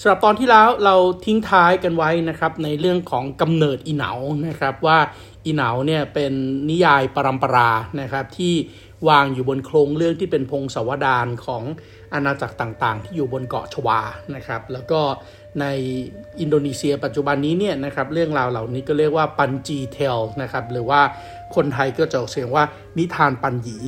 [0.00, 4.12] สำหรับตอนที่แล้วเราทิ้งท้ายกันไว้นะครับในเรื่องของกำเนิดอีเหนา
[4.48, 4.98] นะครับว่า
[5.44, 6.32] อีเหนาเนี่ยเป็น
[6.70, 8.54] นิยายปรำปรานะครับที่
[9.08, 11.62] วางอยู่บนโครงเรื่องที่เป็นพงศาวดารของ
[12.12, 14.00] อาณาจักรต่างๆ ที่อยู่บนเกาะชวา
[14.34, 15.00] นะครับแล้วก็
[15.60, 15.66] ใน
[16.40, 21.00] อินโดนีเซียปัจจุบันนี้เนี่ยนะครับเรื่องราวเหล่านี้ก็เรียกว่าปันจีเทลนะครับหรือว่า
[21.54, 22.64] คนไทยก็จะออกเสียงว่า
[22.98, 23.78] นิทานปันหยี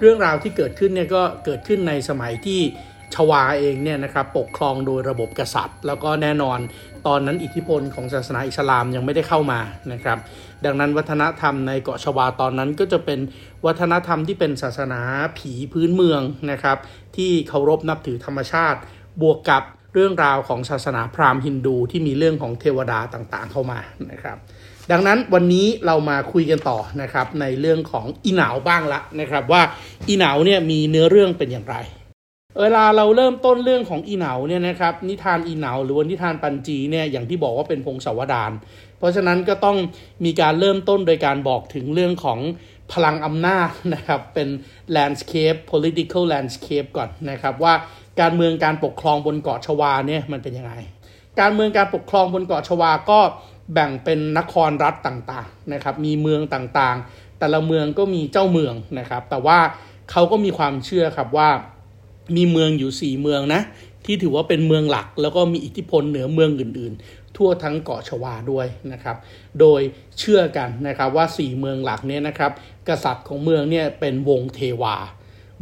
[0.00, 2.60] เรื่องราวที่เกิดขึ้นเนี่ยก็เกิดขึ้นในสมัยที่
[3.14, 6.58] ชวาเองเนี่ยนะครับปกครองโดยระบบกษัตริย์ แล้วก็แน่นอน
[7.06, 9.60] ตอนนั้นอิทธิพลของศาสนาอิสลามยังไม่ได้เข้ามา
[9.92, 10.18] นะครับ
[10.64, 13.20] ดังนั้นวัฒนธรรมในเกาะชวาตอนนั้นก็จะเป็น
[13.66, 15.00] วัฒนธรรมที่เป็นศาสนา
[15.38, 16.78] ผีพื้นเมืองนะครับ
[17.16, 18.78] ที่เคารพนับถือธรรมชาติ
[19.22, 19.62] บวกกับ
[19.94, 23.78] เรื่องราวของศาสนาพราหมณ์ฮินดูที่มีเรื่องของเทวดาต่างๆเข้ามา
[24.10, 24.36] นะครับ
[24.92, 29.62] ดังนั้นวันนี้เรามาคุยกันต่อนะครับในเรื่องของอีหนาวบ้างละนะครับว่า
[30.08, 31.76] อีหนาวเนี่ยมีเนื้อเรื่องเป็นอย่างไร
[32.60, 38.52] เวลาเราเริ่มต้นเรื่องของอีหนาวเนี่ยนะครับนิทานอีหนาวหรือว่านิทานปัญจีเนี่ยอย่างที่บอกว่าเป็นพงศาวดาร
[38.98, 39.76] เพราะฉะนั้นก็ต้อง
[40.24, 42.38] มีการเริ่มต้นโดยการบอกถึงเรื่องของ
[42.92, 44.48] พลังอำนาจนะครับเป็น
[44.96, 47.74] landscape political landscape ก่อนนะครับว่า
[48.20, 50.74] การเมืองการปกครองบนเกาะชวาเนี่ยมันเป็นยังไง
[51.40, 53.20] การเมืองการปกครองบนเกาะชวาก็
[53.72, 59.58] แบ่งเป็นนครรัฐต่างๆนะครับมีเมืองต่างๆ แต่ละเมืองก็มีเจ้าเมืองนะครับ แต่ว่า
[60.10, 61.48] เขาก็มีความเชื่อครับว่า
[62.36, 63.60] มีเมืองอยู่ 4 เมืองนะ
[64.04, 69.16] ที่ถือว่าเป็นเมืองหลัก แล้วก็มีอิทธิพลเหนือเมืองอื่น ๆ ทั่วทั้งเกาะชวาด้วยนะครับ
[69.60, 69.80] โดย
[70.18, 72.52] เชื่อกันนะครับว่า 4 เมืองหลักเนี่ยนะครับ
[72.88, 74.96] กษัตริย์ของเมืองเนี่ยเป็นวงเทวา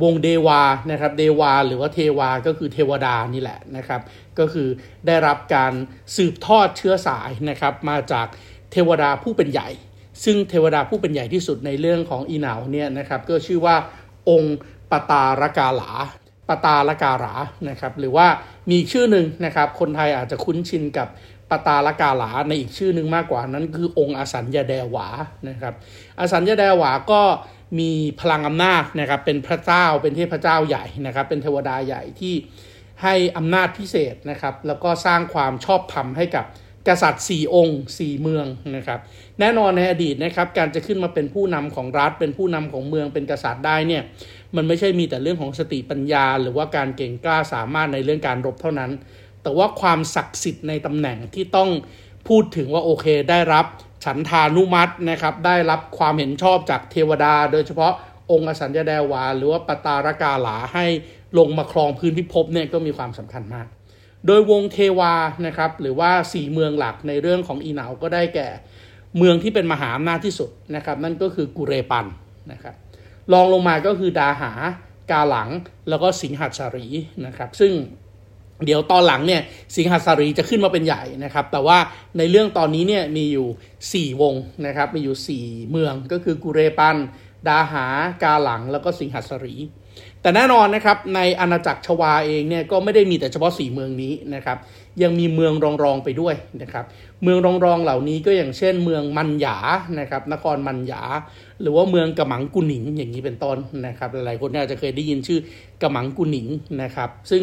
[0.03, 4.01] วงเดวานะครับเดวาหรือว่าเทวาก็คือเทวดานี่แหละนะครับ
[4.39, 4.69] ก็คือ
[5.07, 5.73] ได้รับการ
[6.17, 8.27] สืบทอดเชื้อสายนะครับ มาจาก
[8.73, 9.69] เทวดาผู้เป็นใหญ่
[10.25, 13.77] ซึ่งเทวดาผู้เป็นใหญ่ที่สุดในเรื่องของอีหนาวเนี่ยนะครับก็ชื่อว่า
[14.31, 14.57] องค์
[14.91, 15.93] ปตารกาลา
[16.49, 17.35] ปตารการา
[17.69, 18.27] นะครับหรือว่า
[18.71, 21.09] มีชื่อหนึ่งนะครับ คนไทยอาจจะคุ้นชินกับ
[21.51, 25.07] ปตารกาลาในอีกชื่อหนึ่งมากกว่านั้นคือองค์อสัญญาแดวา
[25.49, 25.75] นะครับ
[26.21, 27.23] อสัญญาแดวาก็
[27.79, 27.91] มี
[28.21, 32.35] พลังอำนาจนะครับเป็นพระเจ้าเป็นเทพเจ้าใหญ่นะครับ เป็นเทวดาใหญ่ที่
[33.03, 36.45] ให้อำนาจพิเศษนะครับ แล้วก็สร้างความชอบธรรมให้กับ
[36.89, 38.47] กษัตริย์ 4 องค์ 4 เมือง
[38.77, 39.01] นะครับ
[39.41, 44.03] แน่นอนในอดีตนะครับการจะขึ้นมาเป็นผู้นำของรัฐ เป็นผู้นำของเมืองเป็นกษัตริย์ได้เนี่ย
[44.57, 48.91] มันไม่ใช่มีแต่เรื่องของสติปัญญา หรือว่าการเก่งกล้าสามารถในเรื่องการรบเท่านั้น
[49.43, 51.71] แต่ว่าความศักดิ์สิทธิ์ในตำแหน่งที่ต้อง
[52.29, 53.67] พูดถึงว่าโอเคได้รับ
[54.05, 57.93] ฉันทานุมัตินะครับได้รับความเห็นชอบจากเทวดา โดยเฉพาะ
[58.31, 60.87] องค์อสัญญาแดวา หรือว่าปตารกาหลาให้
[61.39, 63.67] ลงมาครองพื้นพิภพเนี่ยก็มีความสำคัญมาก
[64.27, 65.15] โดยวงเทวา
[65.47, 68.49] นะครับหรือว่าสี่เมืองหลักในเรื่องของอีหนาวก็ได้แก่
[69.19, 72.07] เมืองที่เป็นมหาอำนาจที่สุดนะครับนั่นก็คือกุเรปัน
[72.53, 72.75] นะครับ
[73.33, 74.53] รองลงมาก็คือดาหา
[75.11, 75.49] กาหลัง
[75.89, 76.87] แล้วก็สิงหัสารี
[77.27, 77.73] นะครับซึ่ง
[78.65, 79.43] เดี๋ยวตอนหลังเนี่ย
[79.77, 81.79] สิงหาสารีจะขึ้นมาเป็นใหญ่นะครับ แต่ว่า
[82.19, 84.35] ในเรื่องตอนนี้เนี่ยมีอยู่ 4 วง
[84.67, 86.97] นะครับ มีอยู่ 4 เมืองก็คือกุเรปัน
[87.49, 87.87] ดาหา
[88.23, 89.57] กาหลังแล้วก็สิงหาสารี
[90.23, 94.59] แต่แน่นอนนะครับในอาณาจักรชวาเองเนี่ยก็ไม่ได้มีแต่เฉพาะ 4 เมืองนี้นะครับ
[95.03, 95.53] ยังมีเมือง
[95.85, 96.85] รองๆไปด้วยนะครับ
[97.23, 99.59] เมืองรองๆเหล่านี้ก็อย่างเช่น เมืองมันหยา
[100.01, 101.03] นะครับ นครมันหยา
[101.61, 105.41] หรือว่าเมืองกระหมังกุหนิงอย่างนี้เป็นต้นนะครับ หลายๆคนอาจจะเคยได้ยินชื่อ
[105.83, 106.47] กระหมังกุหนิง
[106.83, 107.43] นะครับ ซึ่ง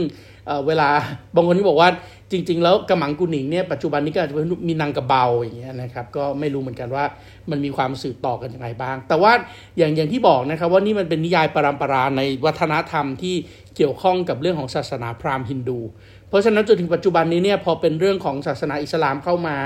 [0.68, 0.90] เวลา
[1.36, 1.90] บางคนที่บอกว่า
[2.32, 4.36] จริง ๆ แล้วกระหมังกุหนิงเนี่ยปัจจุบันนี้ก็อาจจะ
[4.68, 7.06] มีนางกระเบาอย่างเงี้ยนะครับก็ไม่รู้เหมือนกันว่า
[7.52, 9.32] มันมีความสืบต่อกันยังไงบ้าง แต่ว่า
[9.78, 13.36] อย่างอย่างที่บอกนะครับว่านี่มันเป็นนิยายปรำปราในวัฒนธรรมที่
[13.76, 15.80] เกี่ยวข้องกับเรื่องของศาสนาพราหมณ์ฮินดู
[16.30, 19.58] เพราะฉะนั้นจนถึงปัจจุบันนี้เนี่ยพอเป็นเรื่องของศาสนาอิสลามเข้ามา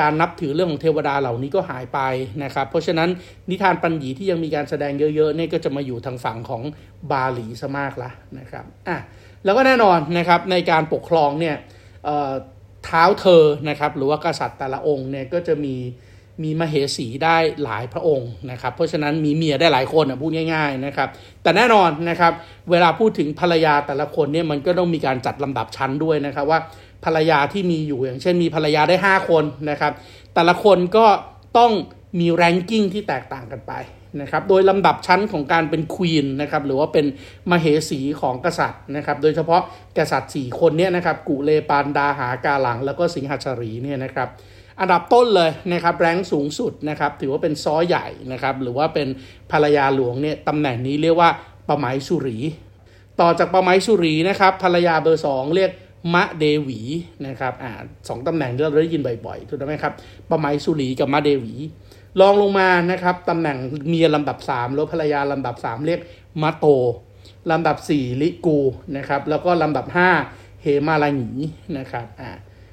[0.00, 2.00] การนับถือเรื่องของเทวดาเหล่านี้ก็หายไป
[2.44, 3.08] นะครับ เพราะฉะนั้น
[3.50, 6.62] นิทานปัญญีที่ยังมีการแสดงเยอะๆเนี่ยก็จะมาอยู่ทางฝั่งของ
[7.10, 8.98] บาหลีซะมากละนะครับอะ
[9.44, 11.56] แล้วก็แน่นอนนะครับในการปกครองเนี่ย
[12.84, 15.76] เท้าเธอนะครับหรือว่ากษัตริย์แต่ละองค์เนี่ยก็จะมี
[16.42, 21.08] มีมเหสีได้หลายพระองค์นะครับ เพราะฉะนั้นมีเมียได้หลายคนอะพูดง่าย ๆนะครับ
[21.42, 22.32] แต่แน่นอนนะครับ
[22.70, 26.60] เวลาพูดถึงภรรยาแต่ละคนเนี่ยมันก็ต้องมีการจัดลำดับชั้นด้วยนะครับว่า
[27.04, 29.92] ภรรยาที่มีอยู่อย่างเช่นมีภรรยาได้ 5 คนนะครับ
[30.34, 31.06] แต่ละคนก็
[31.58, 31.72] ต้อง
[32.20, 33.74] มีแรงกิ้งที่แตกต่างกันไป
[34.20, 37.06] นะครับโดยลำดับชั้นของการเป็นควีนนะครับหรือว่าเป็น
[37.50, 39.62] มเหสีของกษัตริย์นะครับโดยเฉพาะ
[39.98, 44.28] กษัตริย์ 4 คนเนี่ยนะครับกุเลปานดาหากาหลัง แล้วก็สิงหชรีเนี่ยนะครับ
[44.80, 49.08] อันดับต้นเลยนะครับแรงสูงสุดนะครับถือว่าเป็นซ้อใหญ่นะครับหรือว่าเป็น
[49.52, 51.30] ภรรยาหลวงเนี่ยตำแหน่งนี้เรียกว่า
[51.68, 52.38] ปะไมสุรี
[53.20, 55.70] ต่อจากปะไมสุรีนะครับภรรยาเบอร์สองเรียก
[56.14, 56.80] มะเดวี
[57.26, 57.70] นะครับอ่า
[58.08, 59.92] สองตำแหน่งที่เราได้ยินบ่อยๆถูกไหมครับ
[60.30, 61.54] ปะไมสุรีกับมะเดวี
[62.20, 63.56] ลองลงมานะครับตำแหน่ง
[63.88, 66.00] เมียลำดับ3แล้วภรรยาลำดับ 3 เรียก
[66.42, 66.66] มะโต
[67.50, 68.58] ลำดับ 4 ลิกู
[68.96, 69.86] นะครับแล้วก็ลำดับ
[70.24, 71.30] 5 เฮมาลาหี
[71.78, 72.30] นะครับอ่า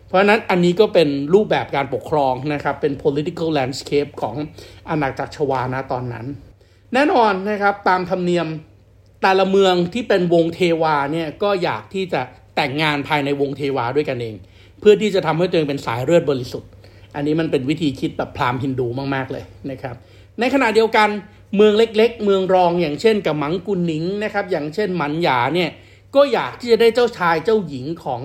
[0.10, 4.36] เพราะนั้นอันนี้ก็เป็นรูปแบบการปกครองนะครับ เป็น political landscape ของ
[4.90, 6.26] อาณาจักรชวานะตอนนั้น
[6.94, 8.48] แน่นอนนะครับตามธรรมเนียม
[9.22, 12.22] แต่ละเมืองที่เป็นวงเทวาเนี่ยก็อยากที่จะ
[12.56, 14.36] แต่งงานภายในวงเทวาด้วยกันเอง
[14.80, 16.70] เพื่อที่จะทำให้ตัวเองเป็นสายเลือดบริสุทธิ์
[17.16, 19.96] อันนี้มันเป็นวิธีคิดแบบพราหมณ์ฮินดูมากๆเลยนะครับ
[20.40, 21.10] ในขณะเดียวกัน
[21.56, 25.70] เมืองเล็ก ๆ เมืองรองอย่างเช่นกับมังกุนหนิงนะครับอย่างเช่นหมันหยาเนี่ย
[26.16, 28.22] ก็อยากที่จะได้เจ้าชายเจ้าหญิงของ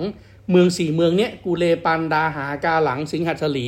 [0.51, 3.67] เมืองสี่เมืองเนี้ยกูเลปันดาหากาหลังสิงหัสลี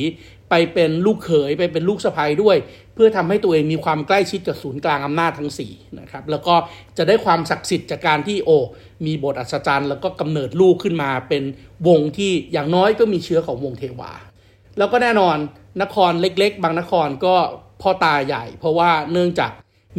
[0.50, 2.56] ไปเป็นลูกเขยไปเป็นลูกสะใภ้ด้วย
[2.94, 6.54] เพื่อทำให้ตัวเองมีความใกล้ชิดกับศูนย์กลางอำนาจทั้ง4นะครับแล้วก็
[6.98, 8.50] จะได้ความศักดิ์สิทธิ์จากการที่โอ
[9.06, 11.42] มีบทอัศจรรย์ แล้วก็กำเนิดลูกขึ้นมาเป็น
[11.88, 14.12] วงที่อย่างน้อยก็มีเชื้อของวงเทวา
[14.78, 15.36] แล้วก็แน่นอน
[15.82, 17.34] นครเล็กๆ บางนครก็
[17.82, 19.50] พ่อตาใหญ่ เพราะว่าเนื่องจาก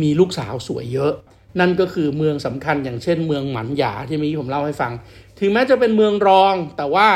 [0.02, 1.14] มีลูกสาวสวยเยอะ
[1.60, 4.92] นั่นก็คือเมืองสำคัญอย่างเช่น เมืองหมันหยาที่มีผมเล่าให้ฟัง
[5.40, 7.08] ถึงแม้จะเป็นเมืองรองแต่ว่า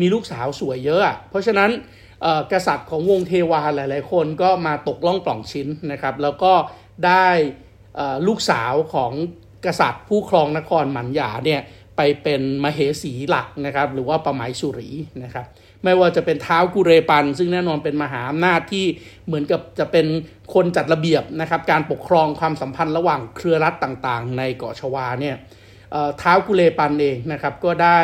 [0.00, 1.70] มีลูกสาวสวยเยอะ เพราะฉะนั้น
[2.52, 6.52] กษัตริย์ของวงเทวาหลาย ๆ คนก็มาตกล่องปล่องชิ้นนะครับ แล้วก็
[7.06, 7.28] ได้
[8.26, 9.12] ลูกสาวของ
[9.66, 11.60] กษัตริย์ผู้ครองนครหมันหยาเนี่ย
[11.96, 14.90] ไปเป็นมเหสีหลักนะครับ หรือว่าประไมสุรี
[15.24, 15.46] นะครับ
[15.84, 18.84] ไม่ว่าจะเป็นเท้ากุเรปัน ซึ่งแน่นอนเป็นมหาอำนาจที่
[19.26, 20.06] เหมือนกับจะเป็น
[20.54, 25.36] คนจัดระเบียบนะครับ การปกครองความสัมพันธ์ระหว่างเครือรัฐต่าง ๆ ในเกาะชวาเนี่ย
[26.20, 28.00] ท้ากุเรปันเองนะครับก็ได้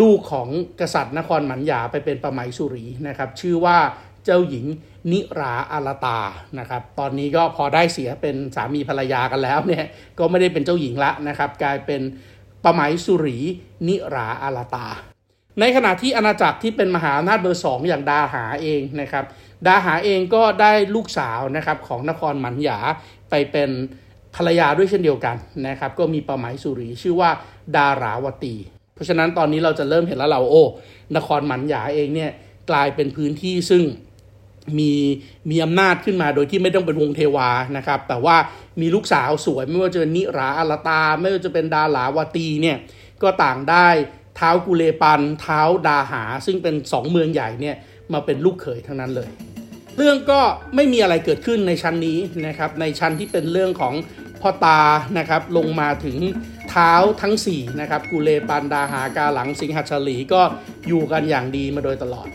[0.00, 0.48] ลูกของ
[0.80, 3.78] กษัตริย์นครหมันหยาไปเป็นประไมสุรีนะครับชื่อว่า
[4.24, 4.66] เจ้าหญิง
[5.12, 6.20] นิราอาลตา
[6.58, 9.84] นะครับตอนนี้ก็พอได้เสียเป็นสามีภรรยากันแล้วเนี่ย
[10.18, 12.02] ก็ไม่ได้เป็นเจ้าหญิงละนะครับกลายเป็น
[12.64, 13.38] ประไมสุรี
[13.88, 14.86] นิราอาลตา
[15.60, 19.24] ในขณะที่อาณาจักรที่เป็นมหาอำนาจเบอร์สองอย่างดาหาเองนะครับ
[19.66, 22.78] ดาหาเองก็ได้ลูกสาวนะครับของนครหมันหยา
[23.30, 23.70] ไปเป็น
[24.36, 25.36] ภรรยาด้วยเช่นเดียวกัน
[25.68, 27.30] นะครับ ก็มีประหมายสุรีชื่อว่า
[27.76, 28.54] ดาราวตี
[28.94, 30.64] เพราะฉะนั้นตอนนี้เราจะเริ่มเห็นแล้วเราโอ้
[31.16, 32.30] นครหมันหยาเองเนี่ย
[32.70, 33.84] กลายเป็นพื้นที่ซึ่ง
[34.78, 34.92] มี
[35.50, 38.36] มีอำนาจขึ้นมาโดยที่ไม่ต้องเป็นวงเทวานะครับ แต่ว่า
[38.80, 42.76] มีลูกสาวสวยไม่ว่าจะเป็นนิราอลตา ไม่ว่าจะเป็นดาลาวตีเนี่ย
[43.22, 43.88] ก็ต่างได้
[44.36, 47.76] เท้ากุเลปันเท้าดาหา ซึ่งเป็นสองเมืองใหญ่เนี่ย
[48.12, 49.30] มาเป็นลูกเขยทั้งนั้นเลย
[49.96, 50.40] เรื่องก็
[50.74, 53.94] ไม่มีอะไรเกิดขึ้นในชั้นนี้นะครับในชั้นที่เป็นเรื่องของ
[54.42, 54.80] พ่อตา
[55.18, 56.16] นะครับลงมาถึง
[56.70, 60.42] เท้าทั้ง4นะครับกุเลปันดาหากาหลังสิงหัชลีก็
[60.88, 62.28] อยู่กันอย่างดีมาโดยตลอด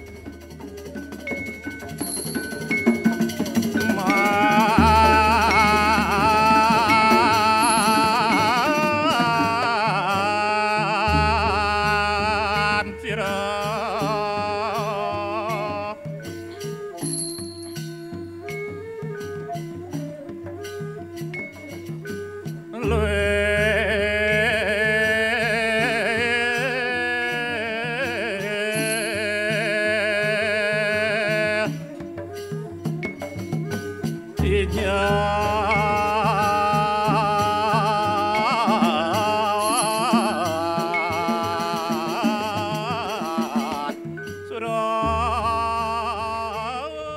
[34.42, 34.45] ป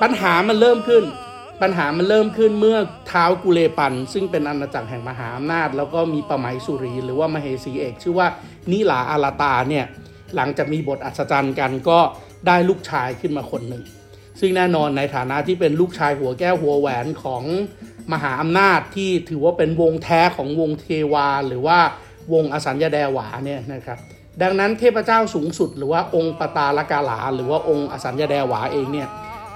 [0.05, 1.03] ัญหามันเริ่มขึ้น
[1.61, 2.77] ปัญหามันเริ่มขึ้นเมื่อ
[3.07, 8.27] เท้ากุเลปัน ซึ่งเป็นอาณาจักรแห่งมหาอำนาจ แล้วก็มีประไมสุรี หรือว่ามเหสีเอก ชื่อว่า
[8.71, 9.85] นิลาอาลาตาเนี่ย
[10.35, 11.99] หลังจากมีบทอัศจรรย์กันก็
[12.47, 13.83] ได้ลูกชายขึ้นมาคนหนึ่ง
[14.39, 17.43] ซึ่งแน่นอนในฐานะที่เป็นลูกชายหัวแก้วหัวแหวนของ
[18.13, 21.79] มหาอำนาจที่ถือว่าเป็นวงแท้ของวงเทวา หรือว่า
[22.33, 23.97] วงอสัญญาแดหวาเนี่ยนะครับ
[24.41, 29.09] ดังนั้นเทพเจ้าสูงสุด หรือว่าองค์ปตาลกาลา หรือว่าองค์อสัญญาแดหวาเองเนี่ย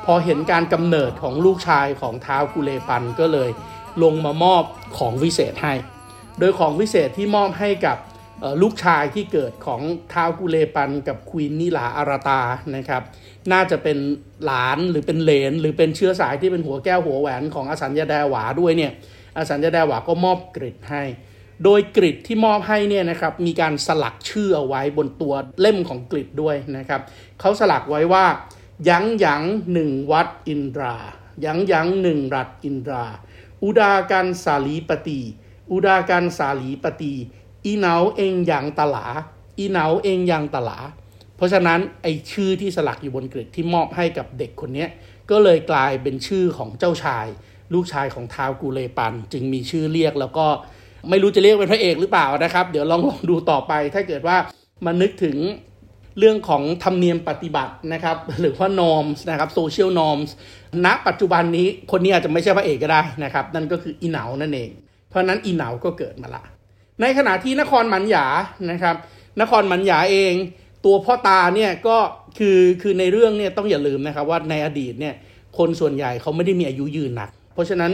[0.05, 3.49] พอเห็นการกำเนิดของลูกชายของท้าวกุเลปันก็เลย
[4.03, 4.63] ลงมามอบ
[4.97, 5.73] ของวิเศษให้
[6.39, 7.97] โดยของวิเศษที่มอบให้กับ
[8.61, 9.81] ลูกชายที่เกิดของ
[10.13, 12.41] ท้าวกุเลปันกับควีนนิลาอาราตา
[12.75, 13.03] นะครับ
[13.53, 13.97] น่าจะเป็น
[14.45, 18.91] หลานหรือเป็นเลน หรือเป็นเชื้อสายที่เป็นหัวแก้วหัวแหวนของอสัญญาดาหวาด้วยเนี่ย
[19.37, 21.03] อสัญญาดาหวาก็มอบกริดให้
[21.63, 27.01] โดยกริดที่มอบให้เนี่ยนะครับมีการสลักชื่อเอาไว้บนตัวเล่มของกริดด้วยนะครับ
[27.39, 28.25] เขาสลักไว้ว่า
[28.89, 30.97] ยังยังหนึ่งวัดอินทรา
[31.45, 33.05] ยังยังหนึ่งรัตอินรา
[33.63, 35.19] อุดากันสาลีปตี
[35.71, 37.13] อุดากันสาลีปตี
[37.65, 39.05] อีเหนาเองยังตลา
[39.57, 40.77] อีเหนาเองยังตลา
[41.39, 44.85] เพราะฉะนั้นไอชื่อที่สลักอยู่บนกริดที่มอบให้กับเด็กคนนี้
[45.31, 47.25] ก็เลยกลายเป็นชื่อของเจ้าชาย
[47.73, 50.45] ลูกชายของท้าวกูเลปัน จึงมีชื่อเรียกแล้วก็
[51.09, 54.37] ไม่รู้จะเรียกเป็นพระเอกหรือเปล่านะครับ เดี๋ยวลองลองดูต่อไป ถ้าเกิดว่า
[54.85, 55.37] มันนึกถึง
[56.19, 60.29] เรื่องของธรรมเนียมปฏิบัตินะครับ หรือว่า norms นะครับ social norms
[60.85, 64.69] ณปัจจุบันนี้คนนี้อาจจะไม่ใช่พระเอกก็ได้นะครับ นั่นก็คืออีเหนานั่นเอง
[65.09, 66.43] เพราะนั้นอีเหนาก็เกิดมาละ
[67.01, 68.27] ในขณะที่นครมันหยา
[68.71, 68.95] นะครับ
[69.41, 70.33] นครมันหยาเอง
[70.85, 71.97] ตัวพ่อตาเนี่ยก็
[72.37, 75.13] คือคือในเรื่องเนี่ยต้องอย่าลืมนะครับว่าในอดีตเนี่ย
[75.57, 77.91] คนส่วนใหญ่เขาไม่ได้มีอายุยืนหนัก เพราะฉะนั้น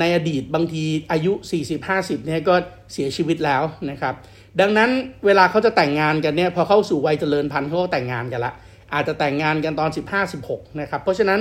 [0.00, 1.32] ในอดีตบางทีอายุ
[1.80, 2.54] 40-50เนี่ยก็
[2.92, 4.14] เสียชีวิตแล้วนะครับ
[4.60, 4.90] ดังนั้น
[5.26, 8.52] เวลาเขาจะแต่งงานกันเนี่ยพอเข้าสู่วัยเจริญพันธุ์เขาก็แต่งงานกันละ
[8.94, 9.90] อาจจะแต่งงานกันตอน
[10.34, 11.40] 15-16นะครับเพราะฉะนั้น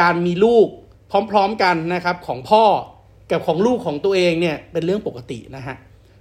[0.00, 0.66] การมีลูก
[1.30, 2.64] พร้อมๆกันนะครับของพ่อ
[3.30, 5.76] กับของลูกของตัวเองเนี่ยเป็นเรื่องปกตินะฮะ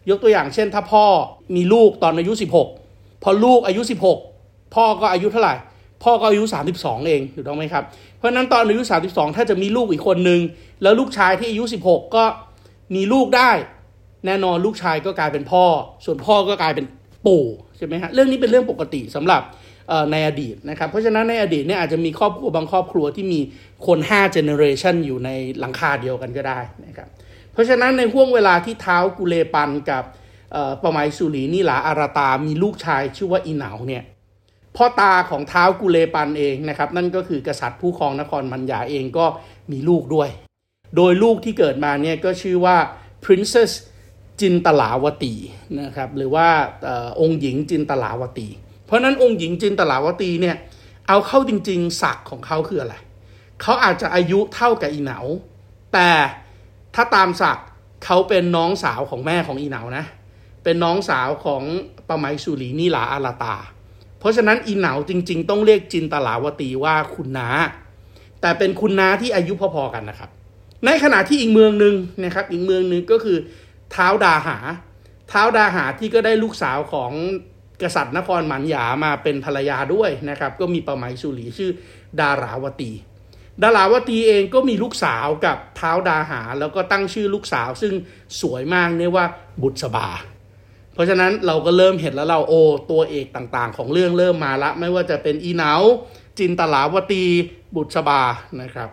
[0.09, 1.05] ยกตัวอย่างเช่นถ้าพ่อ
[1.55, 2.88] มีลูกตอนอายุ 16
[3.23, 3.81] พอลูกอายุ
[4.27, 5.55] 16 พ่อก็อายุเท่าไหร่
[6.03, 6.43] พ่อก็อายุ
[6.75, 7.83] 32 เองถูกต้องไหมครับ
[8.17, 10.39] เพราะนั้นตอนอายุ 32 ถ้าจะมีลูกอีกคนนึง
[10.83, 12.25] แล้วลูกชายที่อายุ 16 ก็
[12.95, 13.51] มีลูกได้
[14.25, 15.65] แน่นอนลูกชายก็กลายเป็นพ่อ
[16.05, 16.85] ส่วนพ่อก็กลายเป็น
[17.27, 17.45] ปู่
[17.77, 19.41] ใช่ไหมฮะเรื่องนี้เป็นเรื่องปกติสำหรับ
[20.11, 23.39] ในอดีตนะครับ เพราะฉะนั้นในอดีตเนี่ยอาจจะมีครอบครัวบางครอบครัวที่มี
[23.87, 27.07] คน 5 generation อยู่ในหลังคาเดียวกันก็ได้นะครับ
[27.53, 30.03] เพราะฉะนั้นในห่วงเวลาที่เท้ากุเลปันกับ
[30.83, 34.03] ปะไมสุรีนิลาอาราตามีลูกชายชื่อว่าอีเหนาเนี่ย
[34.75, 39.25] พ่อตาของเท้ากุเลปันเองนะครับ นั่นก็คือกษัตริย์ผู้ครองนครมัญญาเองก็
[39.71, 40.29] มีลูกด้วย
[40.95, 42.77] โดยลูกที่เกิดมาเนี่ยก็ชื่อว่า
[43.23, 43.71] princess
[44.41, 45.33] จินตลาวตี
[45.81, 46.47] นะครับหรือว่า
[46.87, 46.89] อ
[47.21, 48.47] องค์หญิงจินตลาวตี
[48.85, 50.55] เพราะนั้นองค์หญิงจินตลาวตีเนี่ย
[51.07, 52.95] เอาเข้าจริงๆศักดิ์ของเขาคืออะไร
[53.61, 55.19] เขาอาจจะอายุเท่ากับอีเหนา
[55.93, 56.09] แต่
[56.95, 57.65] ถ้าตามศักดิ์
[58.05, 60.05] เขาเป็นน้องสาวของแม่ของอีเหนานะ
[60.69, 61.63] เป็นน้องสาวของ
[62.09, 63.55] ปะไมสุรีนิลาอาราตา
[64.19, 67.49] เพราะฉะนั้นอีเหนาจริง ๆ ต้องเรียกจินตลาวตีว่าคุณนา
[68.41, 70.29] แต่เป็นคุณนาที่อายุพอๆกันนะครับ
[70.85, 73.37] ในขณะที่อีกเมืองหนึ่งนะครับ อีกเมืองหนึ่งก็คือ
[73.91, 74.57] เท้าดาหา
[75.29, 77.11] เท้าดาหาที่ก็ได้ลูกสาวของ
[77.81, 81.71] กษัตริย์นครหมันหยามาเป็นภรรยาด้วยนะครับ ก็มีปะไมสุรีชื่อ
[82.19, 82.91] ดาราวตี
[83.63, 87.93] ดาราวตีเองก็มีลูกสาวกับเท้าดาหา แล้วก็ตั้งชื่อลูกสาวซึ่ง
[88.41, 89.25] สวยมากเรียกว่า
[89.63, 90.09] บุษบา
[90.99, 92.53] ราะฉะนั้นเราก็เริ่มเห็นแล้วเราโอ
[92.91, 95.71] ตัวเอกต่างๆ ของเรื่องเริ่มมาละ ไม่ว่าจะเป็นอีเนา
[96.39, 97.23] จินตลาวตี
[97.75, 98.21] บุษบา
[98.61, 98.89] นะครับ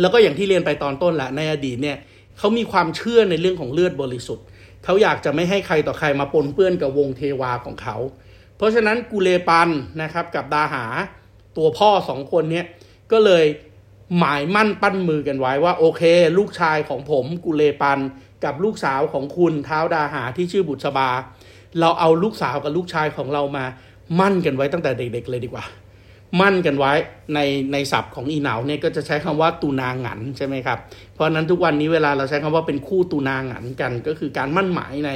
[0.00, 1.96] แล้วก็อย่างที่เรียนไปตอนต้นแหละในอดีตเนี่ย
[2.38, 4.44] เขามีความเชื่อในเรื่องของเลือดบริสุทธิ์
[4.84, 7.96] เขาอยากจะไม่ให้ใครต่อใครมาปนเปื้อนกับวงเทวาของเขา
[8.56, 9.68] เพราะฉะนั้นกุเลปัน
[10.02, 10.84] นะครับกับดาหา
[11.56, 12.66] ตัวพ่อสองคนเนี้ย
[13.12, 13.44] ก็เลย
[14.18, 16.02] หมายมั่นปั้นมือกันไว้ว่าโอเค
[16.38, 17.98] ลูกชายของผมกุเลปัน
[18.44, 21.08] กับลูกสาวของคุณเท้าดาหาที่ชื่อบุษบา
[21.80, 23.64] เราเอาลูกสาวกับลูกชายของเรามา
[24.20, 25.64] มั่นกันไว้ตั้งแต่เด็ก ๆ เลยดีกว่า
[26.40, 26.92] มั่นกันไว้
[27.34, 27.38] ใน
[27.72, 30.78] ในศัพท์ของอีเหนาเนี่ยก็จะใช้คำว่าตูนางหันใช่ไหมครับ
[31.14, 35.10] เพราะนั้นทุกวันนี้เวลาเราใช้คำว่าเป็นคู่ตูนางหันกัน ก็คือการมั่นหมายใน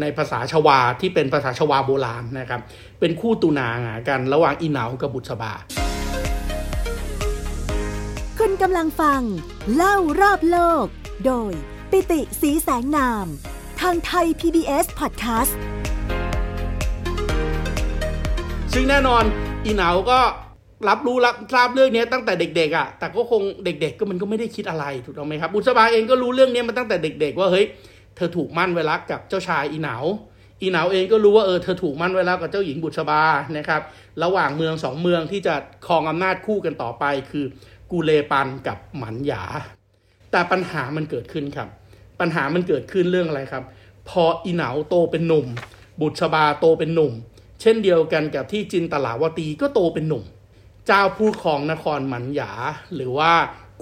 [0.00, 2.60] ในภาษาชวาที่เป็นภาษาชวาโบราณนะครับ
[3.00, 3.78] เป็นคู่ตูนาง
[4.08, 5.52] กันระหว่างอีเหนากับบุษบา
[8.38, 9.20] คุณกำลังฟัง
[9.74, 10.86] เล่ารอบโลก
[11.26, 11.52] โดย
[11.92, 13.26] ปิติสีแสงนาม
[13.80, 15.52] ทางไทย PBS Podcast
[18.72, 19.24] ซึ่งแน่นอน
[19.64, 20.18] อีเหนาก็
[20.88, 27.66] รับรู้รับทราบเรื่องนี้ตั้งแต่เด็กๆอะ่ะ แต่ก็คงเด็ก ๆ ก็มันก็ไม่ได้คิดอะไรถูกต้องไหมครับ บุษบาเองก็รู้เรื่องนี้มาตั้งแต่เด็ก ๆ ว่าเฮ้ย
[28.16, 29.96] เธอถูกมั่นไว้รักกับเจ้าชายอีเหนา
[30.62, 33.22] อีหนาเองก็รู้ว่าเออเธอถูกมั่นไว้แล้วกับเจ้าหญิงบุษบา
[33.56, 33.82] นะครับ
[34.22, 35.54] ระหว่างเมืองสองเมืองที่จะ
[35.86, 37.44] ครองอำนาจคู่กันต่อไปคือ
[37.90, 39.44] กูเลปันกับหมันหยา
[40.36, 41.68] แต่ปัญหามันเกิดขึ้นครับ
[42.20, 43.64] ปัญหามันเกิดขึ้นเรื่องอะไรครับ
[44.08, 45.46] พออีเหนาโตเป็นหนุ่ม
[46.00, 47.12] บุษบาโตเป็นหนุ่ม
[47.60, 50.24] เช่นเดียวกันกับที่จินตลาวตีก็โตเป็นหนุ่ม
[50.86, 52.52] เจ้าผู้ครองนครหมันหยา
[52.94, 53.32] หรือว่า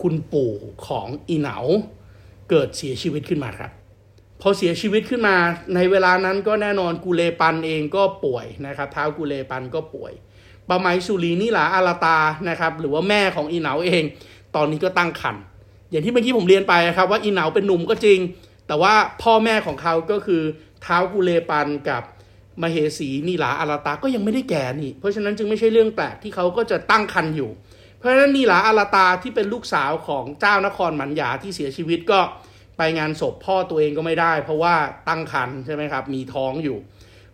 [0.00, 0.52] คุณปู่
[0.86, 1.56] ของอีเหนา
[2.50, 3.70] เกิดเสียชีวิตขึ้นมาครับ
[4.40, 5.36] พอเสียชีวิตขึ้นมา
[5.74, 10.12] ในเวลานั้นก็แน่นอนกูเลปันเองก็ป่วยนะครับเท้ากูเลปันก็ป่วย
[10.68, 12.18] ปะไมสุรีนิลาอาราตา
[12.48, 14.02] นะครับหรือว่าแม่ของอีเหนาเอง
[14.54, 15.44] ตอนนี้ก็ตั้งครรภ์
[15.94, 18.18] อย่างที่เมื่อกี้ผมเรียนไปนะครับว่าอีเหนาเป็นหนุ่มก็จริง
[18.66, 20.42] แต่ว่าพ่อแม่ของเขาก็คือ
[20.82, 22.02] เท้ากูเลปันกับ
[22.62, 27.50] มเหสีนิลาอาราตาก็ยังไม่ได้แก่นี่ เพราะฉะนั้นจึงไม่ใช่เรื่องแปลกที่เขาก็จะตั้งครรภ์อยู่
[27.98, 32.20] เพราะฉะนั้นนิลาอาราตาที่เป็นลูกสาวของเจ้านครหมันยาที่เสียชีวิตก็
[32.78, 34.74] ไปงานศพพ่อตัวเองก็ไม่ได้ เพราะว่า
[35.08, 36.78] ตั้งครรภ์ใช่ไหมครับ มีท้องอยู่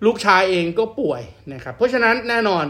[0.04, 2.64] ลูกชายเองก็ป่วยนะครับ เพราะฉะนั้นแน่นอน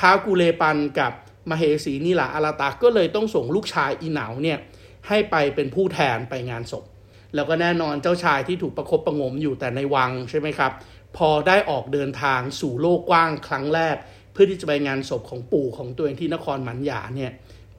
[0.00, 1.12] ท้าวกูเลปันกับ
[1.50, 4.58] มเหสีนิลาอาราตาก็เลยต้องส่งลูกชายอีเหนาเนี่ย
[5.08, 6.84] ให้ไปเป็นผู้แทนไปงานศพ
[7.34, 10.72] แล้วก็แน่นอนเจ้าชายที่ถูกประคบประงมอยู่แต่ในวังใช่ไหมครับ
[11.16, 13.96] พอได้ออกเดินทางสู่โลกกว้างครั้งแรก
[14.32, 17.32] เพื่อที่จะไปงานศพของปู่ของตัวเองที่นครหมันหยาเนี่ย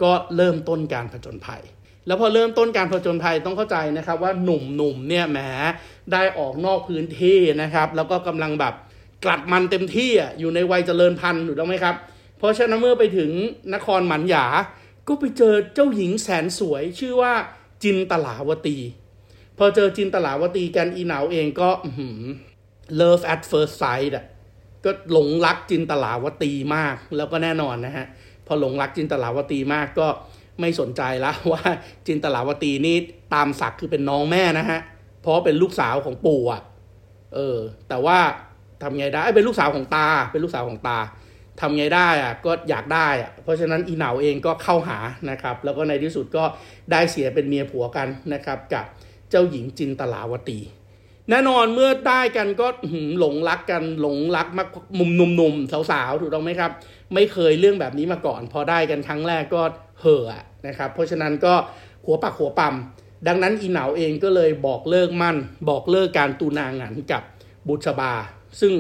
[0.04, 1.62] ก็เริ่มต้นการผจญภัย
[2.08, 5.40] แล้วพอเริ่มต้นการผจญภัยต้องเข้าใจนะครับว่าหนุ่มๆเนี่ยแหม
[6.12, 8.74] ได้ออกนอกพื้นที่นะครับ แล้วก็กำลังแบบ
[9.26, 11.96] กลัดมันเต็มที่อะอยู่ในวัยเจริญพันธุ์ถูกต้องไหมครับ
[12.38, 13.32] เพราะฉะนั้นเมื่อไปถึง
[13.74, 14.46] นครหมันหยา
[15.08, 17.34] ก็ไปเจอเจ้าหญิงแสนสวยชื่อว่า
[17.84, 18.78] จินตลาวตี
[19.58, 21.70] พอเจอจินตลาวตีกันอีเหนาเองก็
[23.00, 24.26] love at first sight อะ
[24.86, 28.06] ก็หลงรักจินตลาวตีมากแล้วก็แน่นอนนะฮะ
[28.48, 30.08] พอหลงรักจินตลาวตีมากก็
[30.60, 31.64] ไม่สนใจแล้วว่า
[32.08, 32.96] จินตลาวตีนี่
[33.34, 34.80] ตามศักดิ์คือเป็นน้องแม่นะฮะ
[35.22, 36.62] เพราะเป็นลูกสาวของปู่อะ
[37.36, 37.58] เออ
[37.90, 38.18] แต่ว่า
[38.82, 40.98] ทำไงได้เป็นลูกสาวของตา เป็นลูกสาวของตา
[41.62, 45.00] ทำไงได้อะก็อยากได้อะเพราะฉะนั้นอีเหนาเองก็เข้าหา
[45.30, 46.44] นะครับ แล้วก็ในที่สุดก็
[46.92, 48.86] ได้เสียเป็นเมียผัวกันนะครับกับ
[49.30, 50.60] เจ้าหญิงจินตลาวตี
[51.30, 52.68] แน่นอนเมื่อได้กันก็
[53.20, 54.68] หลงรักกันหลงรักมาก
[55.00, 56.72] มุมหนุ่มๆสาวๆถูกต้องไหมครับ
[57.14, 59.62] ไม่เคยเรื่องแบบนี้มาก่อน พอได้กันครั้งแรกก็
[60.02, 60.30] เห่อ
[60.68, 61.54] นะครับ เพราะฉะนั้นก็
[62.06, 62.76] หัวปักหัวปั๊ม
[63.28, 65.38] ดังนั้นอีเหนาเองก็เลยบอกเลิกมั่น
[65.70, 67.24] บอกเลิกการตูนางหันกับ
[67.68, 68.14] บุษบา
[68.60, 68.74] ซึ่ง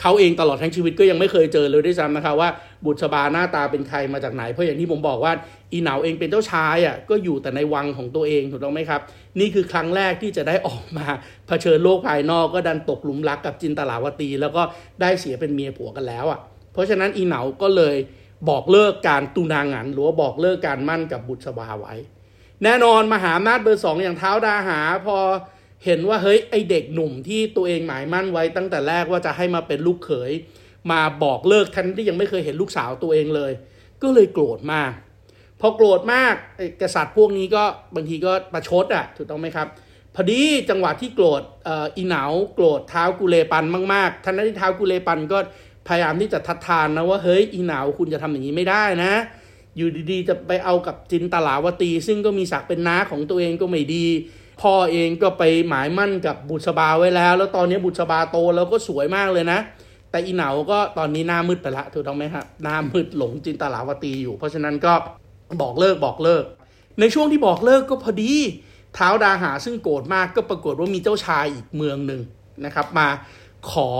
[0.00, 2.50] เขาเองตลอดทั้งชีวิตก็ยังไม่เคยเจอเลยด้วยซ้ำนะครับว่า
[2.84, 5.32] บุษบาหน้าตาเป็นใครมาจากไหน เพราะอย่างที่ผมบอกว่า
[5.72, 9.00] อีเหนาเองเป็นเจ้าชายอะก็อยู่แต่ในวังของตัวเองถูกต้องไหมครับ
[9.40, 11.06] นี่คือครั้งแรกที่จะได้ออกมา
[11.46, 14.62] เผชิญโลกภายนอกก็ดันตกหลุมรักกับจินตลาวตี แล้วก็
[15.00, 16.40] ได้เสียเป็นเมียผัวกันแล้วอะ
[16.72, 17.96] เพราะฉะนั้นอีเหนาก็เลย
[18.48, 21.94] บอกเลิกการตูนางหันหรือว่าบอกเลิกการมั่นกับบุษบาไว้
[22.64, 25.16] แน่นอนมหาอำนาจเบอร์สองอย่างเท้าดาหาพอ
[25.84, 30.32] เห็นว่าเฮ้ยไอเด็กหนุ่มที่ตัวเองหมายมั่นไว้ตั้งแต่แรกว่าจะให้มาเป็นลูกเขย
[30.90, 33.52] มาบอกเลิกทันที่ยังไม่เคยเห็นลูกสาวตัวเองเลย
[34.02, 34.92] ก็เลยโกรธมาก
[35.60, 36.34] พอโกรธมาก
[36.82, 37.64] กษัตริย์พวกนี้ก็
[37.94, 39.66] บางทีก็ประชดอะถูกต้องไหมครับ
[40.14, 41.42] พอดีจังหวะที่โกรธ
[41.96, 45.38] อีเหนาโกรธเท้ากุเลปันมากๆท่านนั้นที่เท้ากุเลปันก็
[45.88, 49.12] พยายามที่จะทัดทานนะว่าเฮ้ยอีเหนาคุณจะทำอย่างนี้ไม่ได้นะ
[49.76, 54.06] อยู่ดีๆจะไปเอากับจินตลาวตี ซึ่งก็มีศักดิ์เป็นน้าของตัวเองก็ไม่ดี
[54.62, 59.60] พ่อเองก็ไปหมายมั่นกับบุษบาไว้แล้ว แล้วตอนนี้บุษบาโตแล้วก็สวยมากเลยนะ
[60.10, 64.92] แต่อีเหนาก็ตอนนี้หน้ามืดไปละถูกต้องไหมครับหน้ามืดหลงจินตลาวตีอยู่ เพราะฉะนั้นก็
[65.62, 66.44] บอกเลิกบอกเลิก
[67.00, 68.32] ในช่วงที่บอกเลิกก็พอดี
[68.94, 72.20] เท้าดาหาซึ่งโกรธมากก็ปรากฏว่ามีเจ้าชายอีกเมืองหนึ่ง
[72.64, 73.08] นะครับมา
[73.70, 73.90] ขอ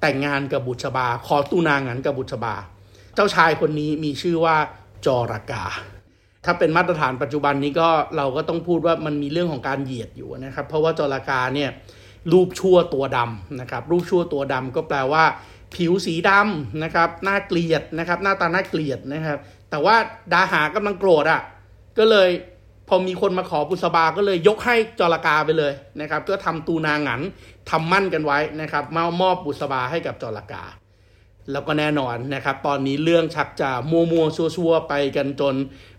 [0.00, 2.54] แต่งงานกับบุษบา ขอตูนางานกับบุษบา
[3.14, 4.56] เจ้าชายคนนี้มีชื่อว่า
[5.06, 5.64] จอรากา
[6.44, 11.70] ถ้าเป็นมาตรฐานปัจจุบันนี้ก็เราก็ต้องพูดว่ามันมีเรื่องของการเหยียดอยู่นะครับ เพราะว่าจระกาเนี่ย
[12.32, 15.24] รูปชั่วตัวดำนะครับ รูปชั่วตัวดำก็แปลว่า
[15.74, 19.38] ผิวสีดำนะครับหน้าเกลียดนะครับ หน้าตาหน้าเกลียดนะครับ
[19.70, 19.96] แต่ว่า
[20.32, 21.40] ดาหากำลังโกรธอะ่ะ
[21.98, 22.28] ก็เลย
[22.88, 27.20] พอมีคนมาขอบุษบาก็เลยยกให้จระกาไปเลยนะครับ ก็ทำตูนางัน
[27.70, 30.64] ทำมั่นกันไว้นะครับมามอบบุษบาให้กับจระกา
[31.52, 35.54] แล้วก็แน่นอนนะครับ ตอนนี้เรื่องชักจะมัวมัวซัวซัวไปกันจน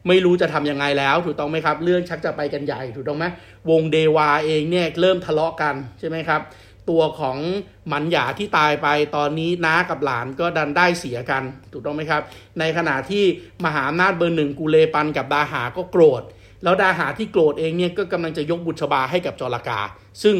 [0.08, 3.26] ไม่รู้จะทํำยังไงแล้ว ถูกต้องไหมครับ เรื่องชักจะไปกันใหญ่ถูกต้องไหม
[3.70, 6.42] วงเดวาเองเนี่ยเริ่มทะเลาะกันใช่ไหมครับ
[6.90, 7.38] ตัวของ
[7.88, 12.22] หมันหยาที่ตายไปตอนนี้น้ากับหลานก็ดันได้เสียกันถูกต้องไหมครับ
[12.60, 13.24] ในขณะที่
[13.66, 16.24] มหาอำนาจเบอร์หนึ่งกูเลปันกับดาหาก็โกรธ
[16.64, 19.80] แล้วดาหาที่โกรธเองเนี่ยก็กำลังจะยกบุตรชบาให้กับจรากา
[20.24, 20.36] ซึ่ง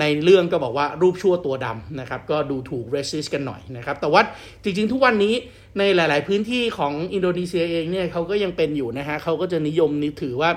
[0.00, 4.22] ในเรื่องก็บอกว่ารูปชั่วตัวดำนะครับ ก็ดูถูกเรสซิสกันหน่อยนะครับ แต่ว่า
[4.62, 5.34] จริงๆ ทุกวันนี้
[5.78, 10.50] ในหลาย ๆ พื้นที่ของอินโดนีเซียเองเนี่ยเขาก็ยังเป็นอยู่นะฮะเขาก็จะนิยมนิถือว่า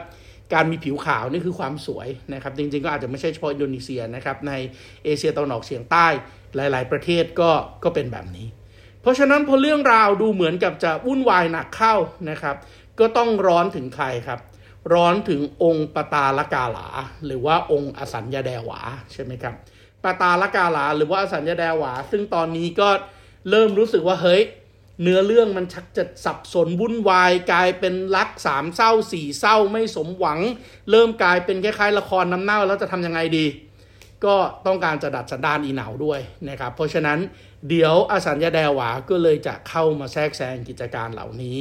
[0.53, 4.53] การมีผิวขาวนี่คือความสวยนะครับ จริงๆ ก็อาจจะไม่ใช่เฉพาะอินโดนีเซียนะครับใน
[5.03, 6.07] เอเชียตะวันออกเฉียงใต้
[6.55, 7.51] หลาย ๆ ประเทศก็
[7.83, 8.47] ก็เป็นแบบนี้
[9.01, 11.95] เพราะฉะนั้นพอเรื่องราวดูเหมือนกับจะวุ่นวายหนักเข้า
[12.29, 12.55] นะครับ
[12.99, 14.39] ก็ต้องร้อนถึงใครครับ
[14.93, 16.87] ร้อนถึงองค์ปตาลกาหลา
[17.25, 18.79] หรือว่าองค์อสัญญาแดวา
[19.13, 19.55] ใช่ไหมครับ
[20.03, 22.89] ปตาลกาหลา หรือว่าอสัญญาแดวา ซึ่งตอนนี้ก็
[23.49, 24.41] เริ่มรู้สึกว่าเฮ้ย
[25.01, 30.39] เนื้อเรื่องมันชักจะสับสนวุ่นวาย กลายเป็นรักสามเศร้าสี่เศร้าไม่สมหวัง
[30.91, 33.45] เริ่มกลายเป็นคล้ายๆละครน้ำเน่าแล้วจะทำยังไงดี
[34.25, 36.19] ก็ต้องการจะดัดสันดานอีเหนาด้วย
[36.49, 37.19] นะครับเพราะฉะนั้น
[37.69, 41.59] เดี๋ยวอสัญญาแดวาก็เลยจะเข้ามาแทรกแซงกิจการเหล่านี้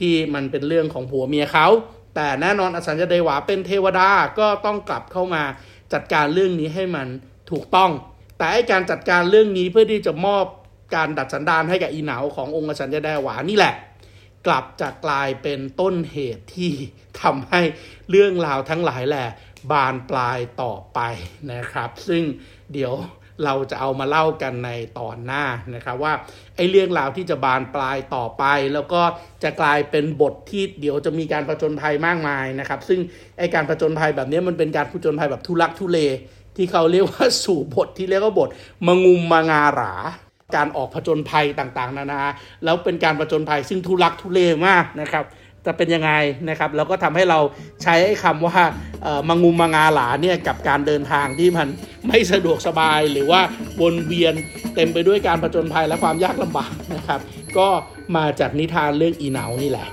[0.00, 1.66] ที่มันเป็นเรื่องของผัวเมียเขา
[2.14, 5.42] แต่แน่นอนอสัญญาเดวาเป็นเทวดาก็ต้องกลับเข้ามา
[5.92, 7.08] จัดการเรื่องนี้ให้มัน
[7.50, 7.90] ถูกต้อง
[8.38, 10.44] แต่การจัดการเรื่องนี้เพื่อที่จะมอบ
[10.94, 13.74] การดัดสันดานให้กับอีเหนาขององค์อสัญญาเดวานี่แหละ
[14.46, 16.72] กลับจะกลายเป็นต้นเหตุที่
[17.20, 17.60] ทำให้
[18.10, 19.26] เรื่องราวทั้งหลายแหละ
[19.70, 21.00] บานปลายต่อไป
[21.52, 22.22] นะครับ ซึ่ง
[22.72, 22.92] เดี๋ยว
[23.44, 26.12] เราจะเอามาเล่ากันในตอนหน้านะครับว่า
[26.56, 29.02] ไอ้เรื่องราวที่จะบานปลายต่อไป แล้วก็
[29.42, 33.00] จะกลายเป็นบทที่เดี๋ยวจะมีการผจญภัยมากมายนะครับ ซึ่ง
[33.38, 35.98] ไอ้การผจญภัยแบบนี้มันเป็นการผจญภัยแบบทุลักทุเล
[36.56, 38.48] ที่เขาเรียกว่าสู่บทที่เรียกว่าบท
[38.86, 39.92] มงุมมางาหรา
[40.56, 42.22] การออกผจญภัยต่างๆ นานา
[42.64, 45.24] แล้วเป็นการผจญภัยซึ่งทุลักทุเลมากนะครับ
[45.66, 46.12] จะเป็นยังไง
[46.48, 47.38] นะครับแล้วก็ทำให้เรา
[47.82, 48.58] ใช้ไอ้คำว่า
[49.28, 51.68] มังุมมางาหลาเนี่ยกับการเดินทางที่มัน
[52.08, 53.40] ไม่สะดวกสบาย หรือว่า
[53.80, 54.34] วนเวียน
[54.74, 57.20] เต็มไปด้วยการผจญภัยและความยากลำบากนะครับ
[57.58, 57.68] ก็
[58.16, 59.88] มาจากนิทานเรื่องอีเหนานี่แหละ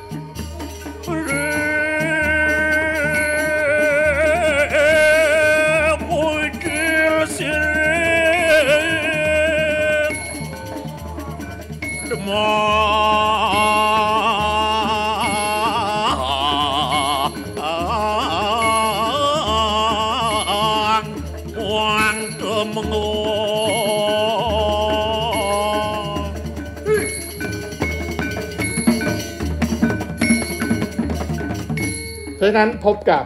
[32.37, 33.23] เพราะฉะนั้นพบกับ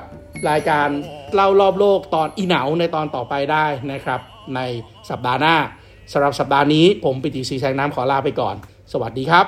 [0.50, 0.88] รายการ
[1.34, 4.20] เล่ารอบโลกตอนอีเหนาในตอนต่อไปได้นะครับ
[4.56, 4.60] ใน
[5.10, 5.56] สัปดาห์หน้า
[6.12, 8.56] สำหรับสัปดาห์นี้ผมปิติศรีแสงน้ำขอลาไปก่อน
[8.92, 9.46] สวัสดีครับ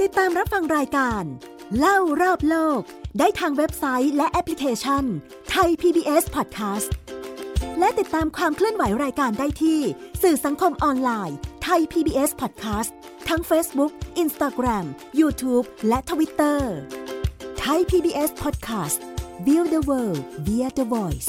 [0.00, 1.22] ติดตามรับฟังรายการ
[1.78, 2.80] เล่ารอบโลก
[3.18, 5.04] ได้ทางเว็บไซต์และแอปพลิเคชัน
[5.50, 6.90] ไทย PBS Podcast
[7.78, 9.80] และติดตามความเคลื่อนไหวรายการได้ที่
[10.22, 12.90] สื่อสังคมออนไลน์ไทย PBS Podcast
[13.34, 13.92] ทั้ง Facebook,
[14.24, 14.86] Instagram,
[15.20, 16.58] YouTube และ Twitter
[17.58, 18.98] ไทย PBS Podcast
[19.46, 21.28] Build the world via the voice